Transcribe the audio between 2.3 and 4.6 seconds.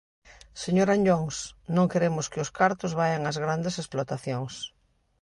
que os cartos vaian ás grandes explotacións.